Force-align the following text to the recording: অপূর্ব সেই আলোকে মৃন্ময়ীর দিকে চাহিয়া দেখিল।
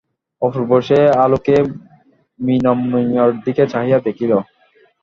অপূর্ব 0.41 0.71
সেই 0.87 1.05
আলোকে 1.23 1.55
মৃন্ময়ীর 2.39 3.31
দিকে 3.45 3.63
চাহিয়া 3.73 3.99
দেখিল। 4.07 4.31